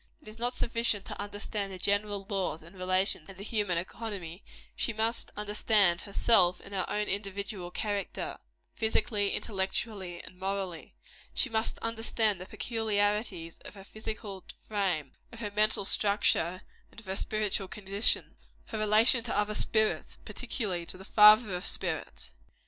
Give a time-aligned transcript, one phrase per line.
[0.23, 4.43] It is not sufficient to understand the general laws and relations of the human economy;
[4.75, 8.39] she must understand herself in her own individual character
[8.73, 10.95] physically, intellectually and morally.
[11.35, 17.05] She must understand the peculiarities of her physical frame, of her mental structure, and of
[17.05, 18.37] her spiritual condition
[18.69, 22.33] her relation to other spirits, particularly to the Father of spirits.